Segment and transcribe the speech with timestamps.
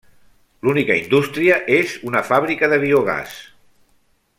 [0.67, 3.39] L'única indústria és una fàbrica de biogàs.